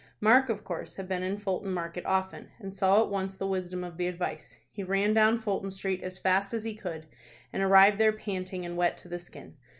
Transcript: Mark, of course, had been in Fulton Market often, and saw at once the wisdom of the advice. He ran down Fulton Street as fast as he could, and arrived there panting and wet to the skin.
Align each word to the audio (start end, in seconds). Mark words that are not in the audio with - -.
Mark, 0.19 0.49
of 0.49 0.63
course, 0.63 0.95
had 0.95 1.07
been 1.07 1.21
in 1.21 1.37
Fulton 1.37 1.71
Market 1.71 2.03
often, 2.07 2.49
and 2.57 2.73
saw 2.73 3.03
at 3.03 3.09
once 3.11 3.35
the 3.35 3.45
wisdom 3.45 3.83
of 3.83 3.97
the 3.97 4.07
advice. 4.07 4.57
He 4.71 4.81
ran 4.83 5.13
down 5.13 5.37
Fulton 5.37 5.69
Street 5.69 6.01
as 6.01 6.17
fast 6.17 6.55
as 6.55 6.63
he 6.63 6.73
could, 6.73 7.05
and 7.53 7.61
arrived 7.61 7.99
there 7.99 8.11
panting 8.11 8.65
and 8.65 8.75
wet 8.75 8.97
to 8.97 9.07
the 9.07 9.19
skin. 9.19 9.57